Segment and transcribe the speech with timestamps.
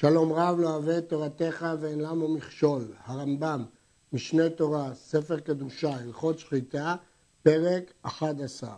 [0.00, 2.92] שלום רב לא אוהב את תורתך ואין למו מכשול.
[3.04, 3.64] הרמב"ם,
[4.12, 6.96] משנה תורה, ספר קדושה, הלכות שחיטה,
[7.42, 8.74] פרק 11.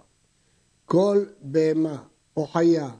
[0.84, 2.02] כל בהמה
[2.36, 2.90] או חיה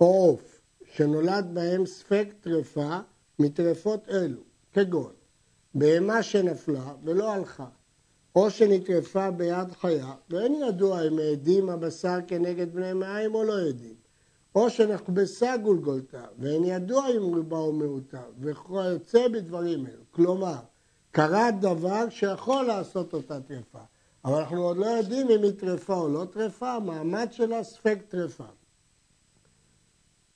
[0.00, 0.60] או עוף
[0.94, 2.98] שנולד בהם ספק טרפה
[3.38, 4.40] מטרפות אלו,
[4.72, 5.12] כגון
[5.74, 7.68] בהמה שנפלה ולא הלכה,
[8.36, 14.03] או שנטרפה ביד חיה, ואין ידוע אם העדים הבשר כנגד בני מים או לא עדים,
[14.54, 20.02] או שנכבסה גולגולתה, ואין ידוע אם רובה או מיעוטה, וכיוצא בדברים אלו.
[20.10, 20.58] כלומר,
[21.10, 23.78] קרה דבר שיכול לעשות אותה טרפה,
[24.24, 28.44] אבל אנחנו עוד לא יודעים אם היא טרפה או לא טרפה, המעמד שלה ספק טרפה.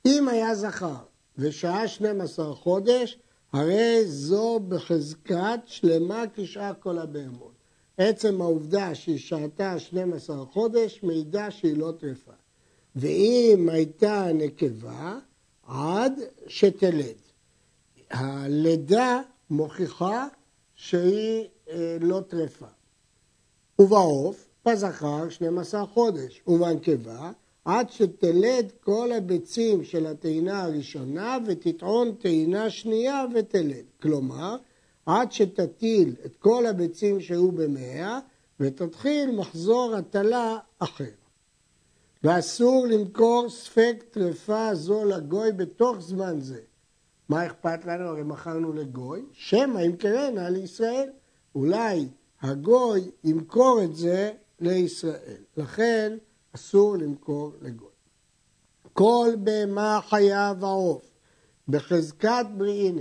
[0.07, 0.97] אם היה זכר
[1.39, 3.19] ושעה 12 חודש,
[3.53, 7.53] הרי זו בחזקת שלמה כשאר כל הבהמות.
[7.99, 12.33] עצם העובדה שהיא שעתה 12 חודש מעידה שהיא לא טרפה.
[13.01, 15.19] ואם הייתה נקבה,
[15.67, 16.13] עד
[16.47, 17.17] שתלד.
[18.11, 20.27] הלידה מוכיחה
[20.75, 22.67] שהיא אה, לא טרפה.
[23.79, 27.31] ובעוף, בזכר 12 חודש, ובנקבה,
[27.65, 33.85] עד שתלד כל הביצים של הטעינה הראשונה ותטעון טעינה שנייה ותלד.
[34.03, 34.57] כלומר,
[35.07, 38.19] עד שתטיל את כל הביצים שהיו במאה
[38.61, 41.18] ותתחיל מחזור הטלה אחר.
[42.23, 46.61] ואסור למכור ספק טרפה זו לגוי בתוך זמן זה.
[47.29, 48.05] מה אכפת לנו?
[48.05, 51.09] הרי מכרנו לגוי, שמא ימכרנה לישראל.
[51.55, 52.09] אולי
[52.41, 55.43] הגוי ימכור את זה לישראל.
[55.57, 56.17] לכן
[56.55, 57.89] אסור למכור לגוי.
[58.93, 61.11] כל בהמה חיה ועוף
[61.69, 62.99] בחזקת בריאים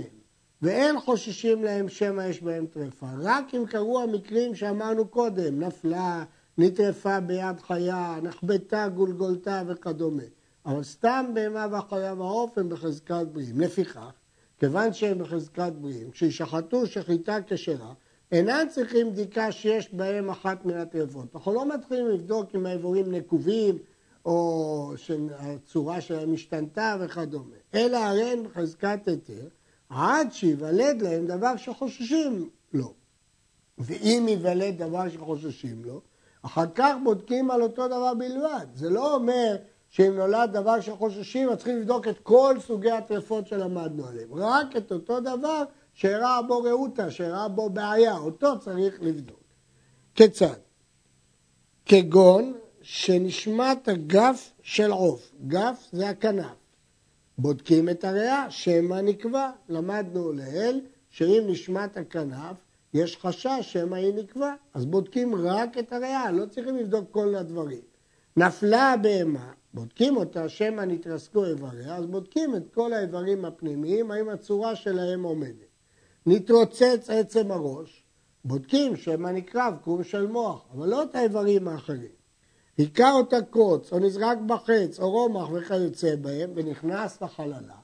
[0.62, 3.06] ואין חוששים להם שמא יש בהם טרפה.
[3.18, 6.24] רק אם קרו המקרים שאמרנו קודם, נפלה,
[6.58, 10.22] נטרפה ביד חיה, נחבטה גולגולתה וכדומה.
[10.66, 13.60] אבל סתם בהמה וחיה ועוף הם בחזקת בריאים.
[13.60, 14.12] לפיכך,
[14.58, 17.92] כיוון שהם בחזקת בריאים, כשישחטו שחיטה כשרה,
[18.32, 21.26] אינם צריכים בדיקה שיש בהם אחת מן הטרפות.
[21.34, 23.78] אנחנו לא מתחילים לבדוק אם האיבורים נקובים,
[24.24, 29.48] או שהצורה שלהם השתנתה וכדומה, אלא הרי הם בחזקת היתר,
[29.88, 32.94] עד שיוולד להם דבר שחוששים לו.
[33.78, 36.00] ואם ייוולד דבר שחוששים לו,
[36.48, 38.66] אחר כך בודקים על אותו דבר בלבד.
[38.74, 39.56] זה לא אומר
[39.88, 44.34] שאם נולד דבר שחוששים, אז צריכים לבדוק את כל סוגי הטרפות שלמדנו עליהם.
[44.34, 49.42] רק את אותו דבר שאירע בו רעותה, שאירע בו בעיה, אותו צריך לבדוק.
[50.14, 50.56] כיצד?
[51.86, 56.56] כגון שנשמת הגף של עוף, גף זה הכנף.
[57.38, 59.50] בודקים את הריאה, שמא נקבע.
[59.68, 60.80] למדנו לעיל
[61.10, 62.56] שאם נשמת הכנף,
[62.94, 67.82] יש חשש שמא היא נקבע, אז בודקים רק את הריאה, לא צריכים לבדוק כל הדברים.
[68.36, 74.76] נפלה הבהמה, בודקים אותה, שמא נתרסקו איבריה, אז בודקים את כל האיברים הפנימיים, האם הצורה
[74.76, 75.68] שלהם עומדת.
[76.26, 78.04] נתרוצץ עצם הראש,
[78.44, 82.18] בודקים שמא נקרב קום של מוח, אבל לא את האיברים האחרים.
[82.78, 87.76] היכה אותה קוץ, או נזרק בחץ, או רומח וכיוצא בהם, ונכנס לחללה,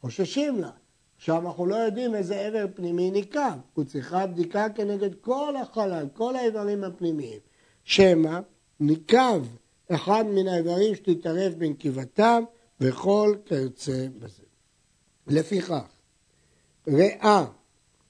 [0.00, 0.70] חוששים לה.
[1.16, 6.36] עכשיו אנחנו לא יודעים איזה איבר פנימי ניקב, הוא צריכה בדיקה כנגד כל החלל, כל
[6.36, 7.40] האיברים הפנימיים.
[7.84, 8.40] שמא
[8.80, 9.42] ניקב
[9.90, 12.42] אחד מן האיברים שתתערב בנקיבתם,
[12.80, 14.42] וכל כיוצא בזה.
[15.26, 15.88] לפיכך,
[16.88, 17.44] ריאה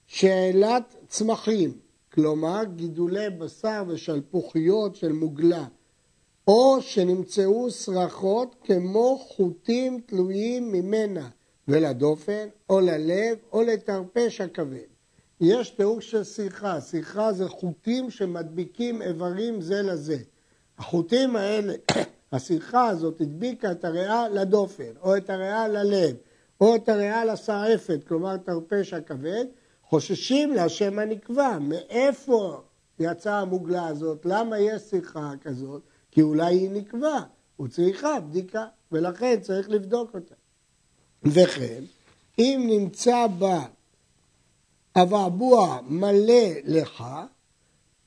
[0.07, 1.77] שאלת צמחים,
[2.13, 5.65] כלומר גידולי בשר ושלפוחיות של מוגלה,
[6.47, 11.29] או שנמצאו סרחות כמו חוטים תלויים ממנה
[11.67, 14.95] ולדופן, או ללב, או לתרפש הכבד.
[15.41, 20.17] יש תיאור של שיחה, שיחה זה חוטים שמדביקים איברים זה לזה.
[20.77, 21.73] החוטים האלה,
[22.31, 26.15] השיחה הזאת הדביקה את הריאה לדופן, או את הריאה ללב,
[26.61, 29.45] או את הריאה לשעפת, כלומר תרפש הכבד,
[29.83, 31.59] חוששים להשם הנקבע.
[31.59, 32.61] מאיפה
[32.99, 34.25] יצאה המוגלה הזאת?
[34.25, 35.81] למה יש שיחה כזאת?
[36.11, 37.19] כי אולי היא נקבע,
[37.55, 40.35] הוא צריכה בדיקה, ולכן צריך לבדוק אותה.
[41.25, 41.83] וכן,
[42.39, 43.65] אם נמצא בה
[44.95, 47.03] אבעבוע מלא לך,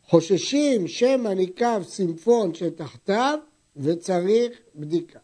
[0.03, 3.39] חוששים שמא ניקב סימפון שתחתיו
[3.77, 5.19] וצריך בדיקה.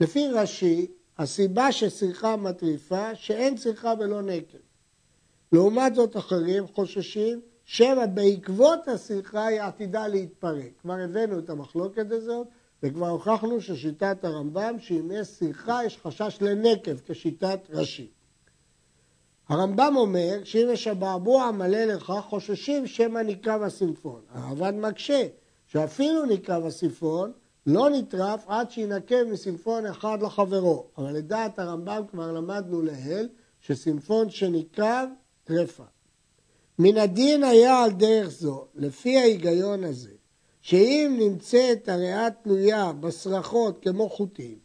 [0.00, 0.86] לפי רש"י,
[1.18, 4.58] הסיבה שצריכה מטריפה, שאין צריכה ולא נקב.
[5.52, 10.70] לעומת זאת אחרים חוששים שמא בעקבות השיחה היא עתידה להתפרק.
[10.82, 12.46] כבר הבאנו את המחלוקת הזאת,
[12.82, 18.10] וכבר הוכחנו ששיטת הרמב"ם, שאם יש שיחה יש חשש לנקב, כשיטת רש"י.
[19.48, 24.20] הרמב"ם אומר שאם יש אבעבוע מלא לך, חוששים שמא נקרב הסימפון.
[24.28, 25.26] הרמב"ם מקשה,
[25.66, 27.32] שאפילו נקרב הסימפון,
[27.66, 30.86] לא נטרף עד שינקב מסימפון אחד לחברו.
[30.98, 33.28] אבל לדעת הרמב"ם כבר למדנו לעיל
[33.60, 35.08] שסימפון שנקרב
[35.44, 35.84] טרפה.
[36.78, 40.10] מן הדין היה על דרך זו, לפי ההיגיון הזה,
[40.66, 44.58] שאם נמצאת הריאה תלויה בסרחות כמו חוטים,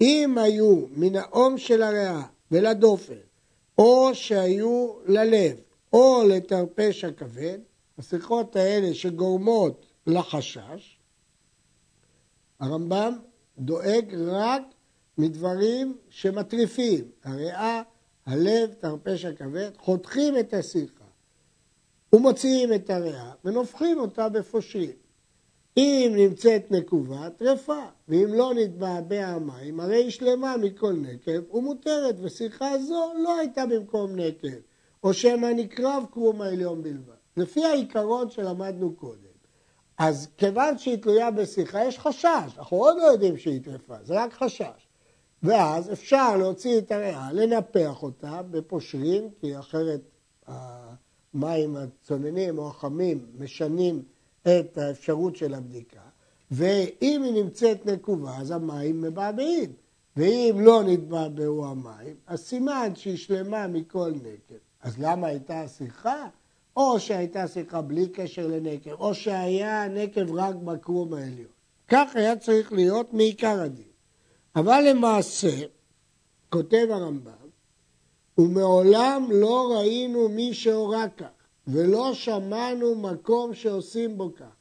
[0.00, 3.18] אם היו מן האום של הריאה ולדופן,
[3.78, 5.56] או שהיו ללב,
[5.92, 7.58] או לתרפש הכבד,
[7.98, 10.98] השיחות האלה שגורמות לחשש,
[12.60, 13.18] הרמב"ם
[13.58, 14.62] דואג רק
[15.18, 17.82] מדברים שמטריפים, הריאה,
[18.26, 21.04] הלב, תרפש הכבד, חותכים את השיחה
[22.12, 25.01] ומוציאים את הריאה ונופחים אותה בפושרים.
[25.76, 32.78] אם נמצאת נקובה, טרפה, ואם לא נתבעבע המים, הרי היא שלמה מכל נקב ומותרת, ושיחה
[32.78, 34.48] זו לא הייתה במקום נקב,
[35.04, 37.12] או שמא נקרב קרום העליון בלבד.
[37.36, 39.32] לפי העיקרון שלמדנו קודם.
[39.98, 44.32] אז כיוון שהיא תלויה בשיחה, יש חשש, אנחנו עוד לא יודעים שהיא טרפה, זה רק
[44.32, 44.88] חשש.
[45.42, 50.00] ואז אפשר להוציא את הריאה, לנפח אותה בפושרים, כי אחרת
[50.46, 54.02] המים הצוננים או החמים משנים
[54.42, 56.00] את האפשרות של הבדיקה,
[56.50, 59.72] ואם היא נמצאת נקובה, אז המים מבעבעים,
[60.16, 64.54] ואם לא נתבעבעו המים, אז סימן שהיא שלמה מכל נקב.
[64.82, 66.28] אז למה הייתה שיחה?
[66.76, 71.52] או שהייתה שיחה בלי קשר לנקב, או שהיה נקב רק בקרום העליון.
[71.88, 73.92] כך היה צריך להיות מעיקר הדין.
[74.56, 75.66] אבל למעשה,
[76.48, 77.32] כותב הרמב"ם,
[78.38, 84.54] ומעולם לא ראינו מי שהורה כך, ולא שמענו מקום שעושים בו כך,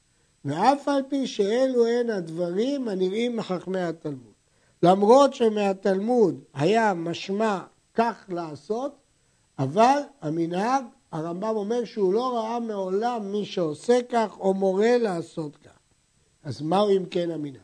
[0.45, 4.33] ואף על פי שאלו הן הדברים הנראים מחכמי התלמוד.
[4.83, 7.59] למרות שמהתלמוד היה משמע
[7.93, 8.95] כך לעשות,
[9.59, 15.79] אבל המנהג, הרמב"ם אומר שהוא לא ראה מעולם מי שעושה כך או מורה לעשות כך.
[16.43, 17.61] אז מהו אם כן המנהג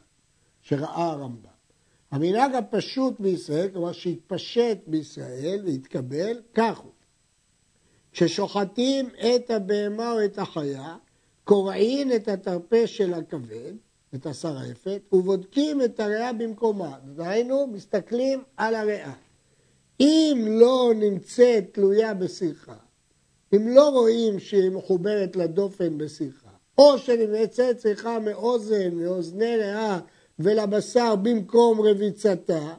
[0.62, 1.50] שראה הרמב"ם?
[2.12, 6.92] המנהג הפשוט בישראל, כלומר שהתפשט בישראל והתקבל, כך הוא.
[8.18, 10.96] כששוחטים את הבהמה או את החיה,
[11.44, 13.74] קורעים את התרפש של הכבד,
[14.16, 16.98] את השרעפת, ובודקים את הריאה במקומה.
[17.16, 19.14] דהיינו, מסתכלים על הריאה.
[20.00, 22.76] אם לא נמצאת תלויה בשיחה,
[23.56, 30.00] אם לא רואים שהיא מחוברת לדופן בשיחה, או שנמצאת שיחה מאוזן, מאוזני ריאה
[30.40, 32.74] ולבשר במקום רביצתה,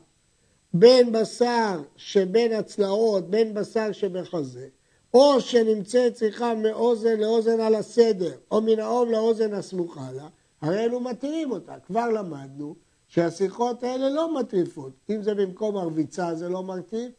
[0.74, 4.68] בין בשר שבין הצלעות, בין בשר שבחזה,
[5.14, 10.28] או שנמצאת צריכה מאוזן לאוזן על הסדר, או מן האום לאוזן הסמוכה לה,
[10.60, 11.74] הרי אלו מתירים אותה.
[11.86, 12.74] כבר למדנו
[13.08, 14.92] שהשיחות האלה לא מטריפות.
[15.10, 17.12] אם זה במקום הרביצה זה לא מטריף,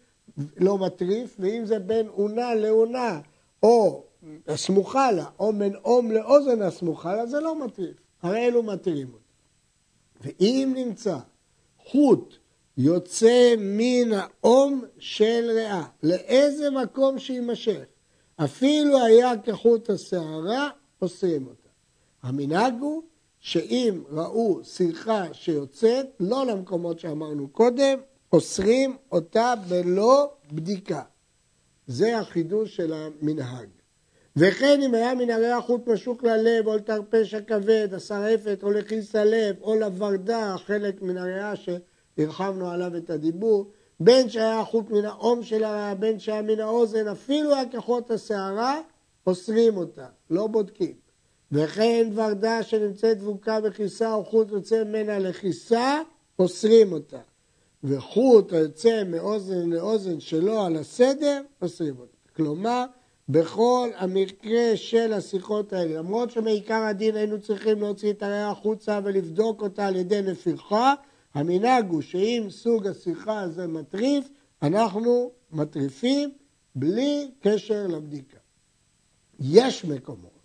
[0.58, 3.20] לא מטריף, ואם זה בין אונה לאונה,
[3.64, 4.04] או
[4.48, 7.98] הסמוכה לה, או מן אום לאוזן הסמוכה לה, זה לא מטריף.
[8.22, 9.24] הרי אלו מתירים אותה.
[10.22, 11.18] ואם נמצא
[11.86, 12.36] חוט
[12.82, 17.84] יוצא מן האום של ריאה, לאיזה מקום שיימשך.
[18.36, 20.70] אפילו היה כחוט השערה,
[21.02, 21.70] אוסרים אותה.
[22.24, 23.04] המנהג הוא
[23.40, 28.00] שאם ראו שיחה שיוצאת, לא למקומות שאמרנו קודם,
[28.34, 31.02] אוסרים אותה בלא בדיקה.
[31.88, 33.68] זה החידוש של המנהג.
[34.36, 39.56] וכן אם היה מן הריח חוט משוק ללב, או לתרפש הכבד, השרעפת, או לכיס הלב,
[39.62, 41.56] או לוורדה, חלק מן הריאה
[42.20, 47.08] שהרחבנו עליו את הדיבור, בין שהיה חוט מן האום של הריאה, בין שהיה מן האוזן,
[47.08, 48.82] אפילו היה כחות השערה,
[49.28, 50.94] אוסרים אותה, לא בודקים.
[51.52, 56.02] וכן ורדה שנמצאת דבוקה בכיסה או חוט יוצא ממנה לכיסה,
[56.40, 57.20] אוסרים אותה.
[57.84, 62.18] וחוט היוצא מאוזן לאוזן שלא על הסדר, אוסרים אותה.
[62.36, 62.86] כלומר,
[63.30, 69.62] בכל המקרה של השיחות האלה, למרות שמעיקר הדין היינו צריכים להוציא את הריאה החוצה ולבדוק
[69.62, 70.94] אותה על ידי נפיחה,
[71.34, 74.30] המנהג הוא שאם סוג השיחה הזה מטריף,
[74.62, 76.32] אנחנו מטריפים
[76.76, 78.38] בלי קשר לבדיקה.
[79.40, 80.40] יש מקומות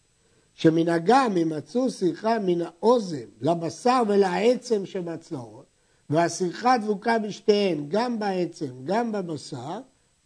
[0.54, 5.66] שמנהגם ימצאו שיחה מן האוזן לבשר ולעצם שבצלעות,
[6.10, 9.80] והשיחה דבוקה בשתיהן, גם בעצם, גם בבשר,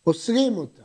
[0.06, 0.82] אוסרים אותה.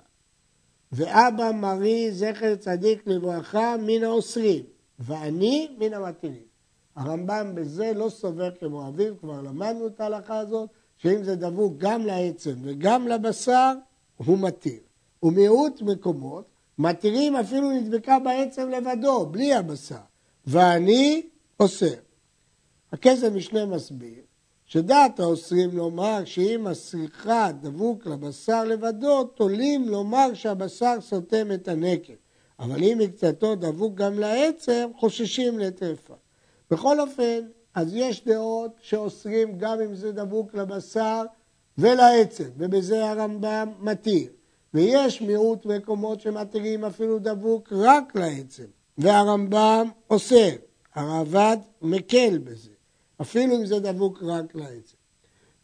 [0.91, 4.63] ואבא מרי זכר צדיק לברכה מן האוסרים,
[4.99, 6.52] ואני מן המתירים.
[6.95, 12.05] הרמב"ם בזה לא סובר כמו אביו, כבר למדנו את ההלכה הזאת, שאם זה דבוק גם
[12.05, 13.73] לעצם וגם לבשר,
[14.17, 14.79] הוא מתיר.
[15.23, 16.45] ומיעוט מקומות
[16.77, 19.95] מתירים אפילו נדבקה בעצם לבדו, בלי הבשר,
[20.47, 21.21] ואני
[21.59, 21.95] אוסר.
[22.91, 24.23] הכסף משנה מסביר
[24.65, 32.13] שדעת האוסרים לומר שאם הסריחה דבוק לבשר לבדו, תולים לומר שהבשר סותם את הנקב.
[32.59, 36.13] אבל אם מקצתו דבוק גם לעצם, חוששים לטרפה.
[36.73, 37.39] בכל אופן,
[37.75, 41.23] אז יש דעות שאוסרים גם אם זה דבוק לבשר
[41.77, 44.29] ולעצם, ובזה הרמב"ם מתיר.
[44.73, 48.63] ויש מיעוט מקומות שמתירים אפילו דבוק רק לעצם,
[48.97, 50.49] והרמב"ם אוסר.
[50.95, 52.71] הרעב"ד מקל בזה,
[53.21, 54.97] אפילו אם זה דבוק רק לעצם.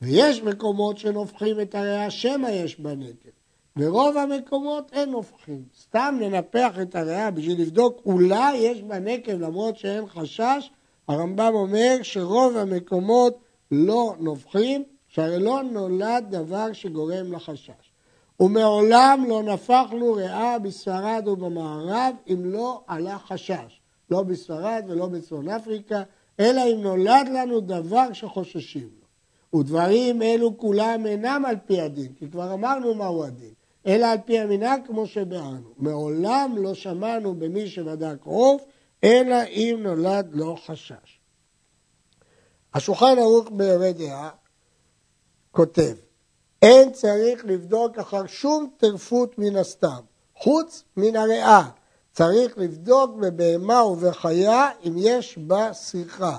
[0.02, 3.30] ויש מקומות שנופחים את הריאה שמא יש בנקל,
[3.78, 5.64] ורוב המקומות אין נופחים.
[5.82, 10.72] סתם לנפח את הריאה בשביל לבדוק אולי יש בנקב למרות שאין חשש,
[11.10, 13.38] הרמב"ם אומר שרוב המקומות
[13.72, 17.92] לא נופחים, שהרי לא נולד דבר שגורם לחשש.
[18.40, 26.04] ומעולם לא נפחנו ריאה בספרד ובמערב אם לא עלה חשש, לא בספרד ולא בצפון אפריקה,
[26.40, 29.60] אלא אם נולד לנו דבר שחוששים לו.
[29.60, 33.54] ודברים אלו כולם אינם על פי הדין, כי כבר אמרנו מהו הדין,
[33.88, 35.70] אלא על פי המנהג כמו שביארנו.
[35.78, 38.62] מעולם לא שמענו במי שבדק עוף,
[39.04, 41.20] אלא אם נולד לו חשש.
[42.74, 44.30] השולחן ערוך ביורה דעה
[45.52, 45.96] כותב,
[46.62, 50.02] אין צריך לבדוק אחר שום טרפות מן הסתם,
[50.36, 51.70] חוץ מן הריאה.
[52.12, 56.38] צריך לבדוק בבהמה ובחיה אם יש בה שיחה.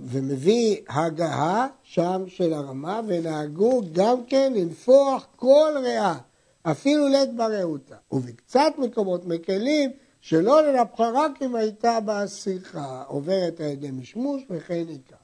[0.00, 6.14] ומביא הגהה שם של הרמה, ונהגו גם כן לנפוח כל ריאה,
[6.62, 7.96] אפילו לית ברעותה.
[8.12, 9.90] ובקצת מקומות מקלים
[10.22, 15.16] שלא לנפחה רק אם הייתה בה שיחה, עוברת על ידי משמוש וכן עיקר.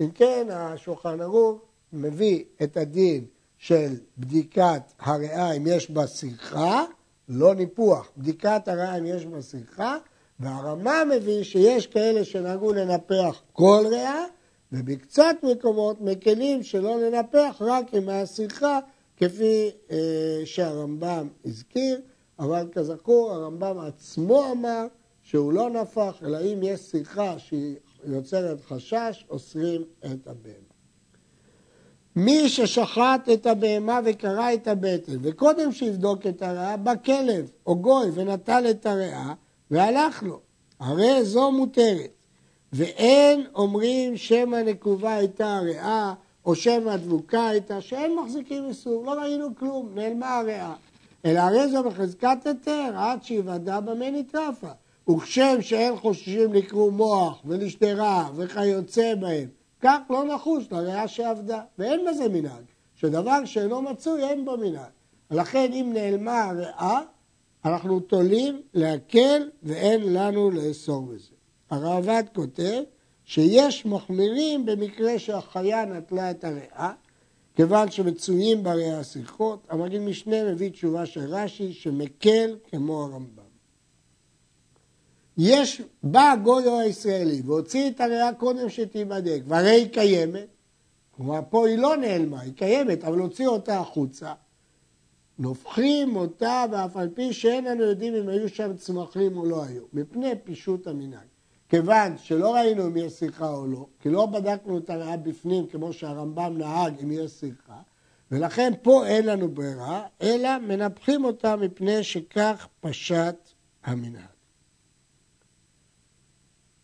[0.00, 1.60] אם כן, השולחן ערוך
[1.92, 3.24] מביא את הדין
[3.58, 6.84] של בדיקת הריאה אם יש בה שיחה,
[7.28, 9.96] לא ניפוח, בדיקת הריאה אם יש בה שיחה,
[10.40, 14.24] והרמה מביא שיש כאלה שנהגו לנפח כל ריאה,
[14.72, 18.78] ובקצת מקומות מקלים שלא לנפח רק עם השיחה,
[19.16, 22.00] כפי אה, שהרמב"ם הזכיר,
[22.38, 24.86] אבל כזכור הרמב"ם עצמו אמר
[25.22, 30.72] שהוא לא נפח, אלא אם יש שיחה שהיא יוצרת חשש, אוסרים את הבהמה.
[32.16, 38.10] מי ששחט את הבהמה וקרע את הבטן, וקודם שיבדוק את הריאה, בא כלב או גוי
[38.14, 39.34] ונטל את הריאה
[39.70, 40.40] והלך לו.
[40.80, 42.10] הרי זו מותרת.
[42.72, 46.14] ואין אומרים שמא נקובה הייתה הריאה,
[46.46, 50.74] או שמא דבוקה הייתה, שאין מחזיקים איסור, לא ראינו כלום, נעלמה הריאה.
[51.24, 54.70] אלא הרי זו בחזקת היתר, עד שיוודע במה נטרפה.
[55.10, 59.48] וכשם שאין חוששים לקרוא מוח ולשדרה וכיוצא בהם,
[59.80, 62.64] כך לא נחוש לריאה שעבדה, ואין בזה מנהג,
[62.94, 64.90] שדבר שאינו מצוי אין בו מנהג.
[65.30, 67.00] לכן אם נעלמה הריאה,
[67.64, 71.34] אנחנו תולים להקל ואין לנו לאסור בזה.
[71.70, 72.82] הרעב"ד כותב
[73.24, 76.92] שיש מחמירים במקרה שהחיה נטלה את הריאה,
[77.54, 83.42] כיוון שמצויים בריאה השיחות, המגיד משנה מביא תשובה של רש"י שמקל כמו הרמב"ם.
[85.38, 90.46] יש, בא הגוי או הישראלי והוציא את הריאה קודם שתיבדק, והרי היא קיימת,
[91.10, 94.32] כלומר פה היא לא נעלמה, היא קיימת, אבל הוציא אותה החוצה.
[95.38, 99.82] נופחים אותה ואף על פי שאין לנו יודעים אם היו שם צמחים או לא היו,
[99.92, 101.31] מפני פישוט המנהג.
[101.72, 105.92] כיוון שלא ראינו אם יש שיחה או לא, כי לא בדקנו את הריאה בפנים כמו
[105.92, 107.80] שהרמב"ם נהג אם יש שיחה,
[108.30, 113.36] ולכן פה אין לנו ברירה, אלא מנפחים אותה מפני שכך פשט
[113.84, 114.22] המנהג.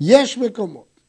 [0.00, 1.00] יש מקומות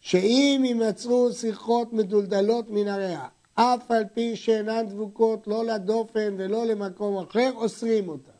[0.00, 7.18] שאם יימצאו שיחות מדולדלות מן הריאה, אף על פי שאינן דבוקות לא לדופן ולא למקום
[7.18, 8.32] אחר, אוסרים אותה.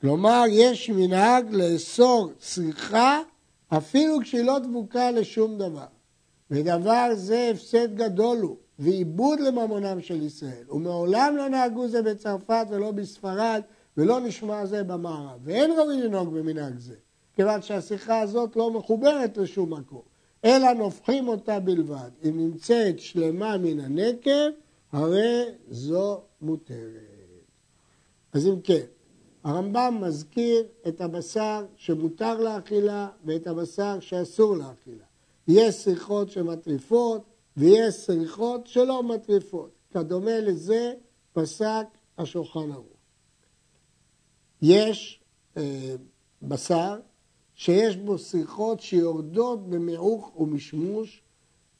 [0.00, 3.20] כלומר, יש מנהג לאסור שיחה
[3.76, 5.86] אפילו כשהיא לא דבוקה לשום דבר.
[6.50, 10.64] ודבר זה הפסד גדול הוא, ועיבוד לממונם של ישראל.
[10.70, 13.62] ומעולם לא נהגו זה בצרפת ולא בספרד,
[13.96, 15.40] ולא נשמע זה במערב.
[15.44, 16.94] ואין ראוי לנהוג במנהג זה,
[17.34, 20.02] כיוון שהשיחה הזאת לא מחוברת לשום מקום,
[20.44, 22.10] אלא נופחים אותה בלבד.
[22.24, 24.50] אם נמצאת שלמה מן הנקב,
[24.92, 27.12] הרי זו מותרת.
[28.32, 28.84] אז אם כן,
[29.44, 35.04] הרמב"ם מזכיר את הבשר שמותר לאכילה ואת הבשר שאסור לאכילה.
[35.48, 37.22] יש שיחות שמטריפות
[37.56, 39.70] ויש שיחות שלא מטריפות.
[39.90, 40.94] כדומה לזה
[41.32, 41.86] פסק
[42.18, 42.86] השולחן ערוך.
[44.62, 45.20] יש
[45.56, 45.94] אה,
[46.42, 47.00] בשר
[47.54, 51.22] שיש בו שיחות שיורדות במיעוך ומשמוש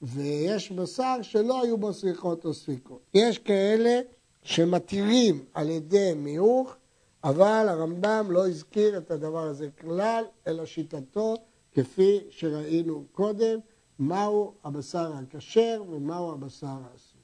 [0.03, 3.01] ויש בשר שלא היו בו שיחות או ספיקות.
[3.15, 4.01] יש כאלה
[4.43, 6.77] שמתירים על ידי מיעוך
[7.25, 11.37] אבל הרמב"ם לא הזכיר את הדבר הזה כלל, אלא שיטתו,
[11.73, 13.59] כפי שראינו קודם,
[13.99, 17.21] מהו הבשר הכשר ומהו הבשר האסור.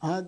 [0.00, 0.26] עד